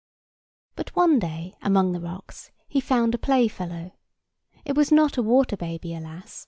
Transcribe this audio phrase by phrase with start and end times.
[0.75, 3.91] But one day among the rocks he found a playfellow.
[4.65, 6.39] It was not a water baby, alas!